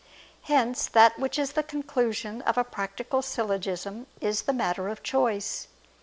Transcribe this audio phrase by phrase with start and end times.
[0.45, 5.67] Hence that which is the conclusion of a practical syllogism, is the matter of choice.